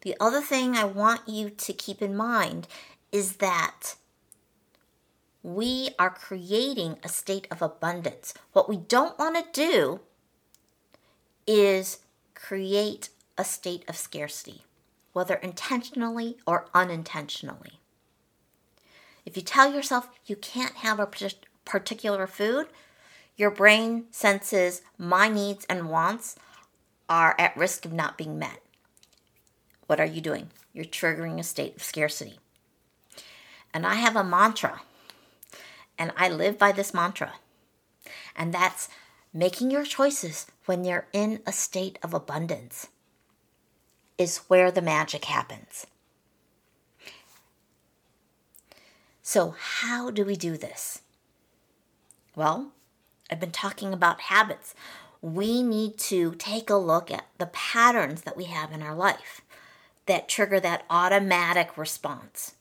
the 0.01 0.17
other 0.19 0.41
thing 0.41 0.77
I 0.77 0.85
want 0.85 1.29
you 1.29 1.51
to 1.51 1.73
keep 1.75 2.01
in 2.01 2.17
mind 2.17 2.69
is 3.13 3.37
that 3.37 3.97
we 5.43 5.91
are 5.99 6.09
creating 6.09 6.97
a 7.05 7.11
state 7.11 7.47
of 7.51 7.61
abundance. 7.61 8.33
What 8.55 8.67
we 8.67 8.79
don't 8.79 9.19
want 9.19 9.37
to 9.37 9.45
do 9.53 10.01
is 11.47 11.99
create 12.35 13.09
a 13.39 13.45
state 13.45 13.85
of 13.89 13.97
scarcity, 13.97 14.63
whether 15.13 15.35
intentionally 15.37 16.37
or 16.47 16.67
unintentionally. 16.75 17.81
If 19.25 19.37
you 19.37 19.43
tell 19.43 19.73
yourself 19.73 20.09
you 20.27 20.37
can't 20.37 20.75
have 20.77 20.99
a 20.99 21.09
particular 21.65 22.27
food, 22.27 22.67
your 23.37 23.51
brain 23.51 24.05
senses 24.11 24.83
my 24.99 25.29
needs 25.29 25.65
and 25.69 25.89
wants 25.89 26.37
are 27.09 27.35
at 27.39 27.57
risk 27.57 27.85
of 27.85 27.93
not 27.93 28.19
being 28.19 28.39
met. 28.39 28.61
What 29.87 30.01
are 30.01 30.07
you 30.07 30.21
doing? 30.21 30.51
You're 30.73 30.85
triggering 30.85 31.39
a 31.39 31.43
state 31.43 31.77
of 31.77 31.83
scarcity. 31.83 32.39
And 33.75 33.87
I 33.87 33.95
have 33.95 34.17
a 34.17 34.25
mantra, 34.25 34.83
and 35.99 36.13
I 36.17 36.29
live 36.29 36.59
by 36.59 36.73
this 36.73 36.93
mantra. 36.93 37.35
And 38.37 38.53
that's 38.53 38.89
making 39.33 39.71
your 39.71 39.85
choices 39.85 40.47
when 40.67 40.85
you're 40.85 41.09
in 41.13 41.41
a 41.47 41.53
state 41.53 41.99
of 42.03 42.13
abundance 42.13 42.89
is 44.19 44.39
where 44.49 44.71
the 44.71 44.83
magic 44.83 45.25
happens. 45.25 45.87
So, 49.23 49.55
how 49.59 50.11
do 50.11 50.25
we 50.25 50.37
do 50.37 50.57
this? 50.57 51.01
Well, 52.35 52.73
I've 53.31 53.41
been 53.41 53.53
talking 53.53 53.93
about 53.93 54.23
habits. 54.23 54.75
We 55.21 55.63
need 55.63 55.97
to 55.99 56.35
take 56.35 56.69
a 56.69 56.75
look 56.75 57.11
at 57.11 57.27
the 57.39 57.47
patterns 57.47 58.23
that 58.23 58.37
we 58.37 58.45
have 58.45 58.73
in 58.73 58.83
our 58.83 58.95
life 58.95 59.41
that 60.07 60.29
trigger 60.29 60.59
that 60.61 60.85
automatic 60.91 61.79
response. 61.79 62.55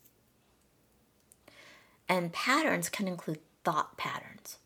And 2.07 2.31
patterns 2.31 2.89
can 2.89 3.07
include 3.07 3.39
thought 3.63 3.97
patterns. 3.97 4.57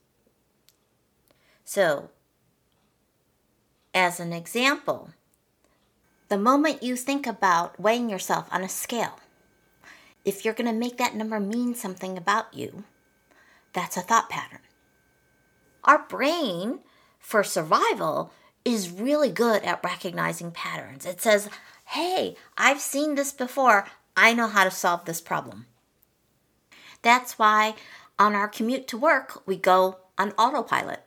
So, 1.65 2.09
as 3.93 4.19
an 4.19 4.31
example, 4.31 5.09
the 6.29 6.37
moment 6.37 6.83
you 6.83 6.95
think 6.95 7.25
about 7.25 7.79
weighing 7.79 8.09
yourself 8.09 8.47
on 8.51 8.63
a 8.63 8.69
scale, 8.69 9.19
if 10.23 10.45
you're 10.45 10.53
going 10.53 10.71
to 10.71 10.77
make 10.77 10.97
that 10.97 11.15
number 11.15 11.39
mean 11.39 11.73
something 11.73 12.17
about 12.17 12.53
you, 12.53 12.83
that's 13.73 13.97
a 13.97 14.01
thought 14.01 14.29
pattern. 14.29 14.59
Our 15.83 15.99
brain, 16.07 16.79
for 17.19 17.43
survival, 17.43 18.31
is 18.63 18.91
really 18.91 19.29
good 19.29 19.63
at 19.63 19.83
recognizing 19.83 20.51
patterns. 20.51 21.05
It 21.05 21.19
says, 21.19 21.49
hey, 21.85 22.35
I've 22.57 22.79
seen 22.79 23.15
this 23.15 23.31
before. 23.31 23.87
I 24.15 24.33
know 24.33 24.47
how 24.47 24.63
to 24.63 24.71
solve 24.71 25.05
this 25.05 25.21
problem. 25.21 25.65
That's 27.01 27.37
why 27.37 27.75
on 28.17 28.33
our 28.33 28.47
commute 28.47 28.87
to 28.89 28.97
work, 28.97 29.45
we 29.47 29.57
go 29.57 29.97
on 30.17 30.31
autopilot. 30.31 31.01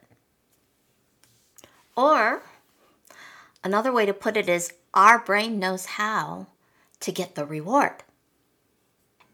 Or 1.99 2.43
another 3.65 3.93
way 3.93 4.07
to 4.07 4.15
put 4.15 4.37
it 4.37 4.49
is 4.49 4.73
our 4.95 5.19
brain 5.19 5.59
knows 5.59 5.85
how 5.85 6.47
to 7.01 7.11
get 7.11 7.35
the 7.35 7.45
reward. 7.45 8.05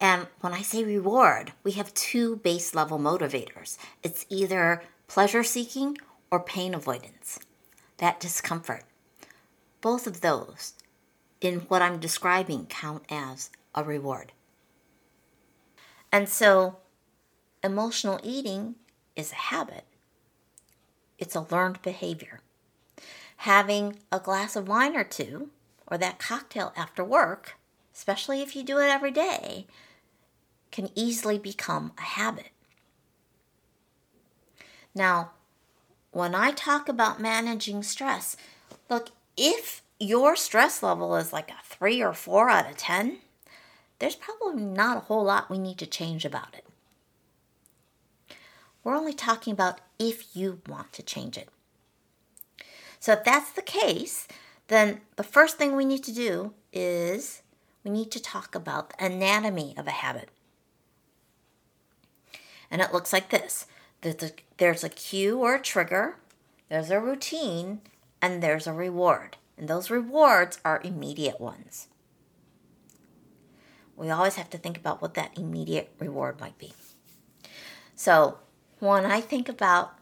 And 0.01 0.29
when 0.41 0.55
I 0.55 0.63
say 0.63 0.83
reward, 0.83 1.53
we 1.63 1.73
have 1.73 1.93
two 1.93 2.37
base 2.37 2.75
level 2.75 2.99
motivators 2.99 3.77
it's 4.03 4.25
either 4.31 4.83
pleasure 5.09 5.45
seeking 5.45 5.99
or 6.31 6.41
pain 6.41 6.73
avoidance, 6.73 7.39
that 7.99 8.19
discomfort. 8.19 8.85
Both 9.83 10.07
of 10.07 10.23
those, 10.23 10.73
in 11.43 11.61
what 11.69 11.83
I'm 11.83 12.01
describing, 12.01 12.65
count 12.65 13.05
as 13.11 13.51
a 13.75 13.85
reward. 13.85 14.33
And 16.11 16.31
so, 16.31 16.79
emotional 17.63 18.21
eating 18.23 18.77
is 19.17 19.33
a 19.33 19.53
habit, 19.53 19.85
it's 21.19 21.35
a 21.35 21.47
learned 21.51 21.83
behavior. 21.83 22.41
Having 23.45 23.99
a 24.11 24.21
glass 24.21 24.57
of 24.57 24.69
wine 24.69 24.97
or 24.97 25.05
two, 25.05 25.51
or 25.87 25.99
that 25.99 26.19
cocktail 26.19 26.73
after 26.79 27.05
work, 27.05 27.59
especially 27.95 28.41
if 28.41 28.57
you 28.57 28.63
do 28.63 28.79
it 28.79 28.89
every 28.89 29.11
day, 29.11 29.67
can 30.73 30.89
easily 30.95 31.39
become 31.39 31.93
a 31.99 32.01
habit. 32.01 32.53
Now, 34.95 35.33
when 36.11 36.35
I 36.35 36.53
talk 36.53 36.89
about 36.89 37.21
managing 37.21 37.83
stress, 37.83 38.35
look, 38.89 39.11
if 39.37 39.83
your 40.01 40.37
stress 40.37 40.83
level 40.83 41.15
is 41.15 41.31
like 41.31 41.51
a 41.51 41.63
three 41.65 42.03
or 42.03 42.15
four 42.15 42.49
out 42.49 42.71
of 42.71 42.79
10, 42.79 43.19
there's 43.99 44.17
probably 44.17 44.63
not 44.63 44.97
a 44.97 45.01
whole 45.01 45.25
lot 45.25 45.51
we 45.51 45.59
need 45.59 45.77
to 45.81 45.87
change 45.87 46.25
about 46.25 46.55
it. 46.55 46.65
We're 48.83 48.97
only 48.97 49.13
talking 49.13 49.53
about 49.53 49.83
if 49.99 50.35
you 50.35 50.63
want 50.67 50.95
to 50.95 51.03
change 51.03 51.37
it. 51.37 51.51
So, 53.05 53.13
if 53.13 53.23
that's 53.23 53.51
the 53.51 53.61
case, 53.61 54.27
then 54.69 55.03
the 55.17 55.23
first 55.23 55.59
thing 55.59 55.77
we 55.77 55.85
need 55.85 56.03
to 56.05 56.15
do 56.15 56.55
is 56.73 57.43
we 57.85 57.91
need 57.91 58.11
to 58.13 58.19
talk 58.19 58.55
about 58.55 58.89
the 58.89 59.05
anatomy 59.05 59.75
of 59.77 59.87
a 59.87 59.91
habit. 59.91 60.31
And 62.71 62.81
it 62.81 62.95
looks 62.95 63.13
like 63.13 63.29
this 63.29 63.67
there's 64.01 64.23
a, 64.23 64.31
there's 64.57 64.83
a 64.83 64.89
cue 64.89 65.39
or 65.39 65.57
a 65.57 65.61
trigger, 65.61 66.17
there's 66.71 66.89
a 66.89 66.99
routine, 66.99 67.83
and 68.23 68.43
there's 68.43 68.67
a 68.67 68.73
reward. 68.73 69.37
And 69.59 69.69
those 69.69 69.91
rewards 69.91 70.59
are 70.65 70.81
immediate 70.83 71.39
ones. 71.39 71.89
We 73.97 74.09
always 74.09 74.37
have 74.37 74.49
to 74.49 74.57
think 74.57 74.79
about 74.79 75.03
what 75.03 75.13
that 75.13 75.37
immediate 75.37 75.93
reward 75.99 76.41
might 76.41 76.57
be. 76.57 76.73
So, 77.95 78.39
when 78.79 79.05
I 79.05 79.21
think 79.21 79.51
about 79.51 79.99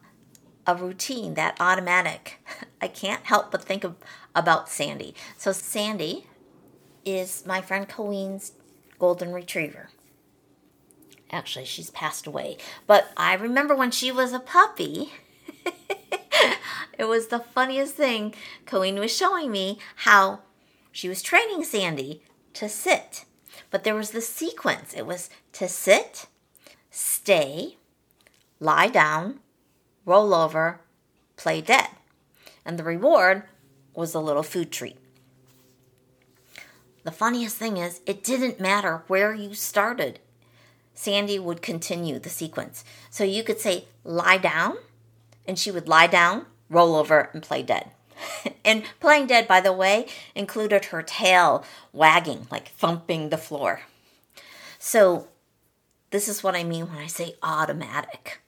a 0.65 0.75
routine, 0.75 1.33
that 1.35 1.57
automatic, 1.59 2.39
I 2.81 2.87
can't 2.87 3.23
help 3.25 3.51
but 3.51 3.63
think 3.63 3.83
of, 3.83 3.95
about 4.35 4.69
Sandy. 4.69 5.15
So, 5.37 5.51
Sandy 5.51 6.27
is 7.05 7.45
my 7.45 7.61
friend 7.61 7.87
Colleen's 7.87 8.53
golden 8.99 9.33
retriever. 9.33 9.89
Actually, 11.29 11.65
she's 11.65 11.89
passed 11.89 12.27
away. 12.27 12.57
But 12.85 13.11
I 13.17 13.33
remember 13.33 13.75
when 13.75 13.91
she 13.91 14.11
was 14.11 14.33
a 14.33 14.39
puppy, 14.39 15.11
it 16.97 17.05
was 17.05 17.27
the 17.27 17.39
funniest 17.39 17.95
thing. 17.95 18.33
Colleen 18.65 18.99
was 18.99 19.15
showing 19.15 19.51
me 19.51 19.79
how 19.97 20.39
she 20.91 21.09
was 21.09 21.21
training 21.21 21.63
Sandy 21.63 22.21
to 22.53 22.69
sit. 22.69 23.25
But 23.71 23.83
there 23.83 23.95
was 23.95 24.11
the 24.11 24.21
sequence 24.21 24.93
it 24.93 25.05
was 25.05 25.29
to 25.53 25.67
sit, 25.67 26.27
stay, 26.91 27.77
lie 28.59 28.87
down, 28.87 29.39
roll 30.05 30.33
over, 30.33 30.81
play 31.37 31.61
dead. 31.61 31.87
And 32.65 32.77
the 32.77 32.83
reward 32.83 33.43
was 33.93 34.13
a 34.13 34.19
little 34.19 34.43
food 34.43 34.71
treat. 34.71 34.97
The 37.03 37.11
funniest 37.11 37.57
thing 37.57 37.77
is, 37.77 37.99
it 38.05 38.23
didn't 38.23 38.59
matter 38.59 39.03
where 39.07 39.33
you 39.33 39.53
started. 39.53 40.19
Sandy 40.93 41.37
would 41.37 41.61
continue 41.61 42.19
the 42.19 42.29
sequence. 42.29 42.85
So 43.09 43.23
you 43.23 43.43
could 43.43 43.59
say, 43.59 43.85
lie 44.03 44.37
down, 44.37 44.77
and 45.45 45.59
she 45.59 45.71
would 45.71 45.87
lie 45.89 46.07
down, 46.07 46.45
roll 46.69 46.95
over, 46.95 47.29
and 47.33 47.43
play 47.43 47.61
dead. 47.61 47.91
and 48.65 48.83
playing 48.99 49.27
dead, 49.27 49.47
by 49.47 49.59
the 49.59 49.73
way, 49.73 50.07
included 50.35 50.85
her 50.85 51.01
tail 51.01 51.65
wagging, 51.91 52.47
like 52.49 52.69
thumping 52.69 53.29
the 53.29 53.37
floor. 53.37 53.81
So 54.79 55.27
this 56.11 56.27
is 56.27 56.43
what 56.43 56.55
I 56.55 56.63
mean 56.63 56.87
when 56.87 56.99
I 56.99 57.07
say 57.07 57.35
automatic. 57.43 58.42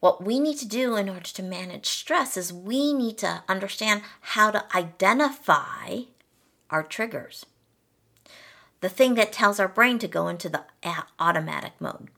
What 0.00 0.24
we 0.24 0.40
need 0.40 0.58
to 0.58 0.68
do 0.68 0.96
in 0.96 1.08
order 1.08 1.20
to 1.20 1.42
manage 1.42 1.86
stress 1.86 2.36
is 2.36 2.52
we 2.52 2.92
need 2.92 3.18
to 3.18 3.42
understand 3.48 4.02
how 4.20 4.50
to 4.50 4.64
identify 4.74 6.00
our 6.70 6.82
triggers 6.82 7.46
the 8.80 8.88
thing 8.88 9.14
that 9.14 9.32
tells 9.32 9.60
our 9.60 9.68
brain 9.68 9.98
to 9.98 10.08
go 10.08 10.28
into 10.28 10.48
the 10.48 10.64
automatic 11.18 11.72
mode, 11.78 12.08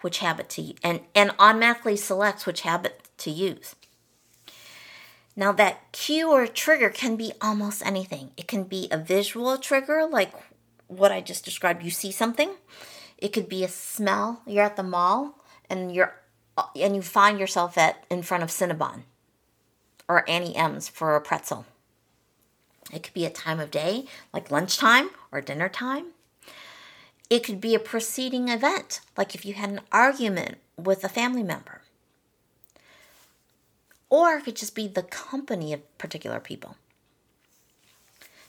which 0.00 0.18
habit 0.18 0.48
to 0.50 0.74
and 0.82 1.00
and 1.14 1.32
automatically 1.38 1.96
selects 1.96 2.46
which 2.46 2.62
habit 2.62 3.08
to 3.18 3.30
use. 3.30 3.76
Now 5.36 5.52
that 5.52 5.92
cue 5.92 6.30
or 6.30 6.46
trigger 6.46 6.90
can 6.90 7.16
be 7.16 7.32
almost 7.40 7.84
anything. 7.84 8.32
It 8.36 8.48
can 8.48 8.64
be 8.64 8.88
a 8.90 8.98
visual 8.98 9.56
trigger 9.58 10.06
like 10.10 10.32
what 10.88 11.12
I 11.12 11.20
just 11.20 11.44
described. 11.44 11.82
You 11.82 11.90
see 11.90 12.12
something. 12.12 12.54
It 13.16 13.32
could 13.32 13.48
be 13.48 13.64
a 13.64 13.68
smell. 13.68 14.42
You're 14.46 14.64
at 14.64 14.76
the 14.76 14.82
mall 14.82 15.38
and 15.70 15.94
you're 15.94 16.14
Uh, 16.56 16.64
and 16.76 16.94
you 16.94 17.02
find 17.02 17.38
yourself 17.38 17.78
at 17.78 18.04
in 18.10 18.22
front 18.22 18.42
of 18.42 18.50
Cinnabon 18.50 19.02
or 20.08 20.28
Auntie 20.28 20.54
Anne's 20.54 20.88
for 20.88 21.16
a 21.16 21.20
pretzel. 21.20 21.64
It 22.92 23.02
could 23.02 23.14
be 23.14 23.24
a 23.24 23.30
time 23.30 23.60
of 23.60 23.70
day, 23.70 24.06
like 24.32 24.50
lunchtime 24.50 25.10
or 25.30 25.40
dinner 25.40 25.68
time. 25.68 26.06
It 27.30 27.44
could 27.44 27.60
be 27.60 27.74
a 27.74 27.80
preceding 27.80 28.48
event, 28.48 29.00
like 29.16 29.34
if 29.34 29.46
you 29.46 29.54
had 29.54 29.70
an 29.70 29.80
argument 29.90 30.58
with 30.76 31.02
a 31.02 31.08
family 31.08 31.42
member. 31.42 31.80
Or 34.10 34.34
it 34.34 34.44
could 34.44 34.56
just 34.56 34.74
be 34.74 34.86
the 34.86 35.02
company 35.02 35.72
of 35.72 35.96
particular 35.96 36.40
people. 36.40 36.76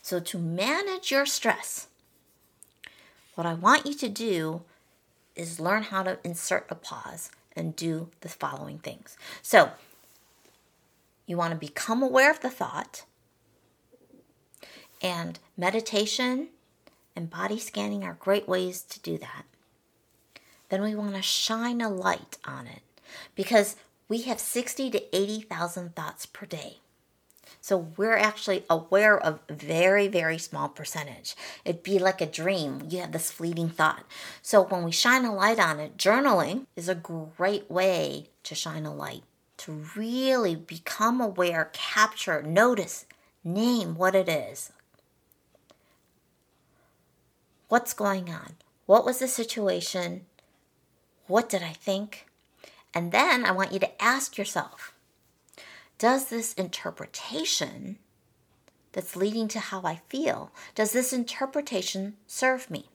So, 0.02 0.20
to 0.20 0.38
manage 0.38 1.12
your 1.12 1.26
stress, 1.26 1.88
what 3.36 3.48
I 3.48 3.54
want 3.54 3.86
you 3.86 3.94
to 3.94 4.10
do 4.10 4.64
is 5.34 5.62
learn 5.62 5.84
how 5.84 6.04
to 6.04 6.20
insert 6.26 6.68
a 6.70 6.76
pause 6.76 7.32
and 7.56 7.76
do 7.76 8.10
the 8.22 8.30
following 8.30 8.80
things. 8.80 9.18
So, 9.42 9.72
you 11.26 11.38
want 11.38 11.54
to 11.54 11.60
become 11.60 12.04
aware 12.04 12.32
of 12.32 12.42
the 12.42 12.50
thought 12.50 13.06
and 15.04 15.38
meditation 15.58 16.48
and 17.16 17.30
body 17.30 17.60
scanning 17.60 18.04
are 18.04 18.18
great 18.20 18.48
ways 18.48 18.82
to 18.84 19.00
do 19.02 19.18
that. 19.18 19.44
Then 20.70 20.82
we 20.82 20.96
want 20.96 21.16
to 21.16 21.22
shine 21.22 21.82
a 21.82 21.90
light 21.90 22.38
on 22.46 22.66
it 22.66 22.82
because 23.36 23.76
we 24.08 24.22
have 24.24 24.40
60 24.40 24.90
to 24.92 25.16
80,000 25.16 25.96
thoughts 25.96 26.26
per 26.26 26.46
day. 26.46 26.78
So 27.62 27.78
we're 27.96 28.18
actually 28.18 28.66
aware 28.70 29.18
of 29.18 29.40
very, 29.50 30.08
very 30.08 30.38
small 30.38 30.68
percentage. 30.68 31.36
It'd 31.64 31.84
be 31.84 31.98
like 31.98 32.20
a 32.20 32.26
dream. 32.26 32.88
You 32.90 33.00
have 33.00 33.12
this 33.14 33.32
fleeting 33.32 33.70
thought. 33.70 34.04
So 34.42 34.64
when 34.64 34.84
we 34.84 34.92
shine 34.92 35.24
a 35.26 35.34
light 35.34 35.60
on 35.60 35.80
it, 35.80 35.98
journaling 35.98 36.66
is 36.76 36.90
a 36.90 36.96
great 36.96 37.72
way 37.72 38.28
to 38.44 38.56
shine 38.56 38.86
a 38.86 38.94
light, 38.94 39.24
to 39.58 39.86
really 39.96 40.56
become 40.56 41.22
aware, 41.22 41.70
capture, 41.72 42.42
notice, 42.42 43.06
name 43.44 43.96
what 43.96 44.16
it 44.16 44.28
is. 44.28 44.72
What's 47.70 47.94
going 47.94 48.30
on? 48.30 48.56
What 48.86 49.06
was 49.06 49.20
the 49.20 49.28
situation? 49.28 50.26
What 51.28 51.50
did 51.50 51.64
I 51.64 51.74
think? 51.74 52.28
And 52.94 53.12
then 53.12 53.46
I 53.46 53.52
want 53.52 53.72
you 53.72 53.80
to 53.80 54.04
ask 54.04 54.38
yourself 54.38 54.93
does 55.98 56.26
this 56.26 56.54
interpretation 56.54 57.98
that's 58.92 59.16
leading 59.16 59.48
to 59.50 59.60
how 59.60 59.82
I 59.84 60.02
feel, 60.08 60.52
does 60.76 60.92
this 60.92 61.14
interpretation 61.14 62.16
serve 62.28 62.70
me? 62.70 62.90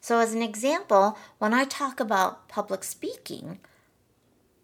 So, 0.00 0.18
as 0.20 0.32
an 0.32 0.42
example, 0.42 1.18
when 1.38 1.52
I 1.52 1.64
talk 1.64 2.00
about 2.00 2.48
public 2.48 2.84
speaking, 2.84 3.58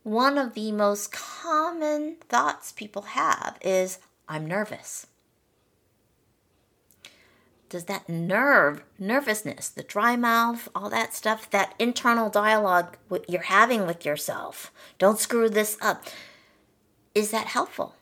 one 0.02 0.38
of 0.38 0.54
the 0.54 0.70
most 0.70 1.12
common 1.12 2.16
thoughts 2.28 2.72
people 2.72 3.02
have 3.02 3.58
is, 3.62 3.98
I'm 4.28 4.46
nervous. 4.46 5.06
Does 7.68 7.84
that 7.84 8.08
nerve, 8.08 8.84
nervousness, 8.98 9.68
the 9.68 9.82
dry 9.82 10.14
mouth, 10.14 10.68
all 10.74 10.88
that 10.90 11.14
stuff, 11.14 11.50
that 11.50 11.74
internal 11.78 12.30
dialogue 12.30 12.96
you're 13.26 13.42
having 13.42 13.86
with 13.86 14.06
yourself, 14.06 14.70
don't 14.98 15.18
screw 15.18 15.48
this 15.48 15.76
up, 15.80 16.04
is 17.14 17.30
that 17.30 17.46
helpful? 17.46 17.94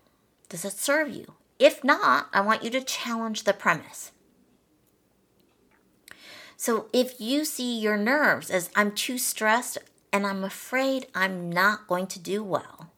Does 0.48 0.64
it 0.64 0.72
serve 0.72 1.08
you? 1.08 1.34
If 1.58 1.84
not, 1.84 2.28
I 2.32 2.40
want 2.40 2.64
you 2.64 2.70
to 2.70 2.80
challenge 2.82 3.44
the 3.44 3.52
premise. 3.52 4.12
So 6.56 6.86
if 6.92 7.20
you 7.20 7.44
see 7.44 7.78
your 7.78 7.96
nerves 7.96 8.50
as 8.50 8.70
I'm 8.76 8.92
too 8.92 9.18
stressed 9.18 9.78
and 10.12 10.26
I'm 10.26 10.44
afraid 10.44 11.06
I'm 11.14 11.50
not 11.50 11.86
going 11.88 12.06
to 12.08 12.18
do 12.18 12.42
well, 12.42 12.90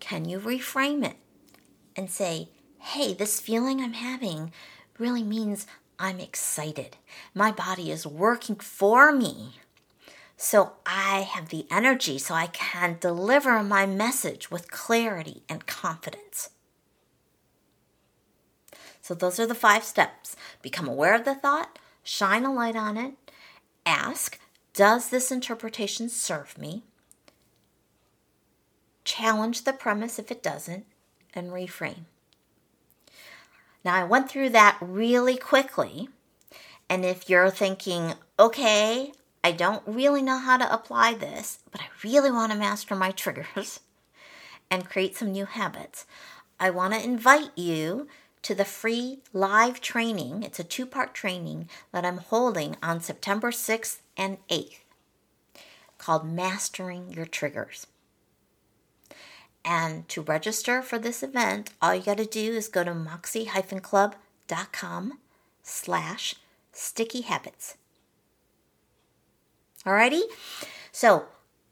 can 0.00 0.24
you 0.24 0.38
reframe 0.38 1.04
it 1.04 1.16
and 1.96 2.10
say, 2.10 2.48
hey, 2.78 3.12
this 3.12 3.40
feeling 3.40 3.80
I'm 3.80 3.92
having 3.92 4.52
really 4.98 5.22
means 5.22 5.66
I'm 5.98 6.20
excited. 6.20 6.96
My 7.34 7.50
body 7.50 7.90
is 7.90 8.06
working 8.06 8.56
for 8.56 9.12
me 9.12 9.56
so 10.40 10.74
I 10.86 11.22
have 11.22 11.48
the 11.48 11.66
energy 11.68 12.16
so 12.16 12.32
I 12.32 12.46
can 12.46 12.96
deliver 13.00 13.60
my 13.64 13.86
message 13.86 14.52
with 14.52 14.70
clarity 14.70 15.42
and 15.48 15.66
confidence. 15.66 16.50
So, 19.02 19.14
those 19.14 19.40
are 19.40 19.46
the 19.46 19.54
five 19.54 19.82
steps 19.82 20.36
become 20.62 20.86
aware 20.86 21.14
of 21.14 21.24
the 21.24 21.34
thought, 21.34 21.78
shine 22.04 22.44
a 22.44 22.54
light 22.54 22.76
on 22.76 22.96
it, 22.96 23.14
ask, 23.84 24.38
Does 24.74 25.08
this 25.08 25.32
interpretation 25.32 26.08
serve 26.08 26.56
me? 26.56 26.84
Challenge 29.02 29.64
the 29.64 29.72
premise 29.72 30.20
if 30.20 30.30
it 30.30 30.42
doesn't, 30.42 30.86
and 31.34 31.50
reframe. 31.50 32.04
Now, 33.84 33.94
I 33.94 34.04
went 34.04 34.30
through 34.30 34.50
that 34.50 34.78
really 34.80 35.36
quickly. 35.36 36.10
And 36.88 37.04
if 37.04 37.28
you're 37.28 37.50
thinking, 37.50 38.14
okay, 38.38 39.12
I 39.42 39.52
don't 39.52 39.82
really 39.86 40.22
know 40.22 40.38
how 40.38 40.56
to 40.56 40.72
apply 40.72 41.14
this, 41.14 41.60
but 41.70 41.80
I 41.80 41.86
really 42.04 42.30
want 42.30 42.52
to 42.52 42.58
master 42.58 42.94
my 42.94 43.10
triggers 43.10 43.80
and 44.70 44.88
create 44.88 45.16
some 45.16 45.32
new 45.32 45.46
habits. 45.46 46.06
I 46.60 46.70
want 46.70 46.94
to 46.94 47.02
invite 47.02 47.56
you 47.56 48.08
to 48.42 48.54
the 48.54 48.64
free 48.64 49.18
live 49.32 49.80
training. 49.80 50.42
It's 50.42 50.58
a 50.58 50.64
two 50.64 50.86
part 50.86 51.14
training 51.14 51.68
that 51.92 52.04
I'm 52.04 52.18
holding 52.18 52.76
on 52.82 53.00
September 53.00 53.50
6th 53.50 54.00
and 54.16 54.38
8th 54.48 54.80
called 55.98 56.30
Mastering 56.30 57.12
Your 57.12 57.26
Triggers. 57.26 57.86
And 59.64 60.08
to 60.08 60.22
register 60.22 60.82
for 60.82 60.98
this 60.98 61.22
event, 61.22 61.70
all 61.82 61.94
you 61.94 62.02
got 62.02 62.16
to 62.18 62.24
do 62.24 62.52
is 62.52 62.68
go 62.68 62.84
to 62.84 62.94
moxie-club.com 62.94 65.18
slash 65.62 66.34
sticky 66.72 67.20
habits. 67.22 67.77
Alrighty? 69.86 70.22
So 70.92 71.26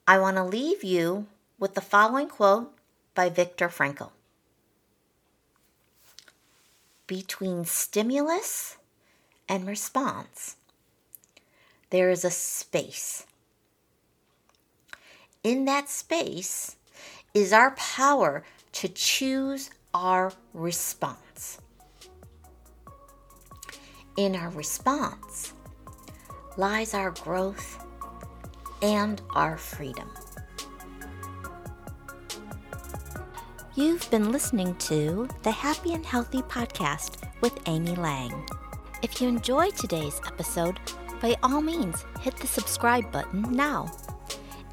I 0.07 0.17
want 0.19 0.37
to 0.37 0.43
leave 0.43 0.83
you 0.83 1.27
with 1.59 1.73
the 1.73 1.81
following 1.81 2.29
quote 2.29 2.73
by 3.13 3.29
Viktor 3.29 3.67
Frankl 3.67 4.11
Between 7.05 7.65
stimulus 7.65 8.77
and 9.49 9.67
response, 9.67 10.55
there 11.89 12.09
is 12.09 12.23
a 12.23 12.31
space. 12.31 13.25
In 15.43 15.65
that 15.65 15.89
space 15.89 16.75
is 17.33 17.53
our 17.53 17.71
power 17.71 18.43
to 18.73 18.87
choose 18.87 19.69
our 19.93 20.33
response. 20.53 21.59
In 24.17 24.35
our 24.35 24.49
response 24.49 25.53
lies 26.57 26.93
our 26.93 27.11
growth 27.11 27.86
and 28.81 29.21
our 29.31 29.57
freedom. 29.57 30.09
You've 33.75 34.09
been 34.09 34.31
listening 34.31 34.75
to 34.75 35.27
the 35.43 35.51
Happy 35.51 35.93
and 35.93 36.05
Healthy 36.05 36.41
podcast 36.41 37.23
with 37.41 37.59
Amy 37.67 37.95
Lang. 37.95 38.47
If 39.03 39.21
you 39.21 39.27
enjoyed 39.27 39.75
today's 39.75 40.19
episode, 40.25 40.79
by 41.21 41.35
all 41.43 41.61
means, 41.61 42.03
hit 42.19 42.35
the 42.37 42.47
subscribe 42.47 43.11
button 43.11 43.43
now. 43.51 43.91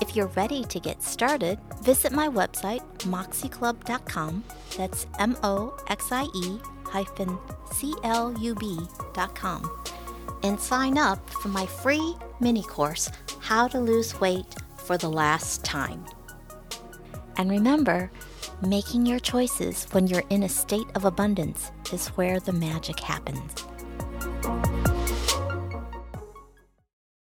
If 0.00 0.16
you're 0.16 0.28
ready 0.28 0.64
to 0.64 0.80
get 0.80 1.02
started, 1.02 1.58
visit 1.82 2.12
my 2.12 2.28
website, 2.28 2.82
moxieclub.com. 3.00 4.44
That's 4.76 5.06
M 5.18 5.36
O 5.42 5.76
X 5.88 6.10
I 6.10 6.24
E 6.34 6.58
hyphen 6.86 7.38
C 7.72 7.94
L 8.04 8.34
U 8.38 8.54
B.com. 8.54 9.70
And 10.42 10.60
sign 10.60 10.98
up 10.98 11.28
for 11.30 11.48
my 11.48 11.66
free 11.66 12.16
mini 12.40 12.62
course 12.62 13.10
how 13.44 13.68
to 13.68 13.78
lose 13.78 14.18
weight 14.22 14.56
for 14.78 14.96
the 14.96 15.08
last 15.08 15.62
time. 15.62 16.02
And 17.36 17.50
remember, 17.50 18.10
making 18.66 19.04
your 19.04 19.18
choices 19.18 19.86
when 19.92 20.06
you're 20.06 20.24
in 20.30 20.44
a 20.44 20.48
state 20.48 20.86
of 20.94 21.04
abundance 21.04 21.70
is 21.92 22.08
where 22.16 22.40
the 22.40 22.54
magic 22.54 22.98
happens. 22.98 23.52